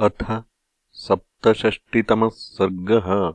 [0.00, 0.42] अथ
[0.92, 3.34] सप्तषष्टितमः सर्गः।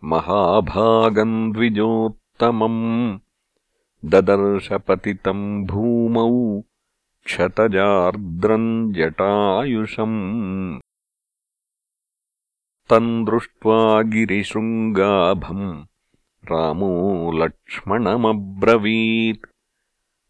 [0.03, 3.19] महाभागम् द्विजोत्तमम्
[4.05, 6.61] ददर्शपतितम् भूमौ
[7.25, 10.79] क्षतजार्द्रम् जटायुषम्।
[12.89, 15.85] तम् दृष्ट्वा गिरिशृङ्गाभम्
[16.45, 19.52] रामो लक्ष्मणमब्रवीत्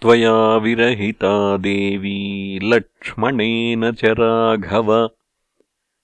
[0.01, 5.07] त्वया विरहिता देवी लक्ष्मणेन च राघव।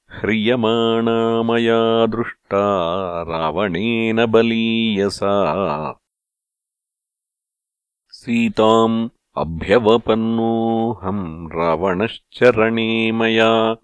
[0.10, 5.94] ह्रियमाणा मया दृष्टा रावणेन बलीयसा
[8.10, 13.76] सीताम् अभ्यवपन्नोऽहम् रावणश्चरणे मया।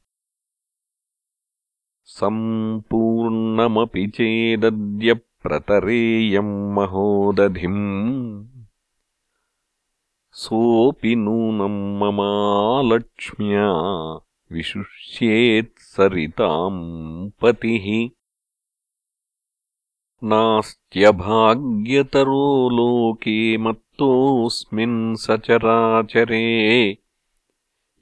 [2.18, 8.46] सम्पूर्णमपि चेदद्य प्रतरेयम् महोदधिम्।
[10.32, 13.70] सोऽपि नूनम् ममालक्ष्म्या
[14.56, 18.10] विशुष्येत्सरिताम् पतिः।
[20.24, 26.98] नास्त्यभाग्यतरो लोके मत्तोऽस्मिन् सचराचरे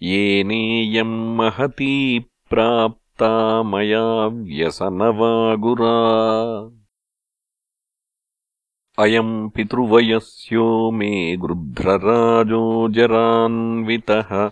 [0.02, 2.20] येनेयम् महती
[3.18, 5.94] प्राप्ता मया व्यसनवागुरा
[9.04, 14.52] अयम् पितृवयस्यो मे गृध्रराजो जरान्वितः।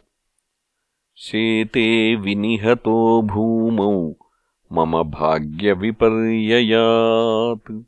[1.15, 4.13] शेते विनिहतो भूमौ
[4.71, 7.81] मम भाग्यविपर्ययात्।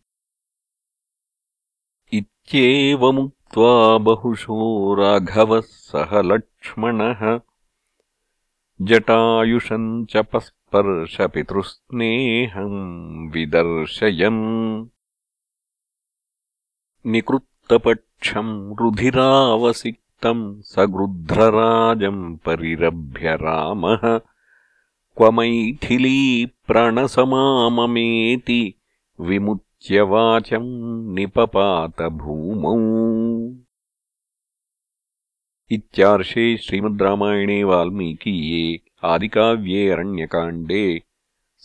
[2.14, 7.40] इत्येवमुक्त्वा बहुशो राघवः सह लक्ष्मणः।
[8.82, 10.18] जटायुषम् च
[10.76, 14.88] पस्पर्शपितृस्नेहम् विदर्शयन्।
[17.06, 24.20] निकृत्तपक्षम् रुधिरावसिक्तम् स गृध्रराजम् परिरभ्य रामः।
[25.18, 28.76] क्व मैथिली प्रणसमाममेति
[29.22, 32.78] विमुच्य वाचम् निपपातभूमौ।
[35.72, 40.84] इत्यार्षे श्रीमद् रामायणे वाल्मीकीये आदिकाव्ये अरण्यकाण्डे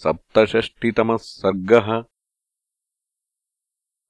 [0.03, 1.91] सप्तषष्टितमः सर्गः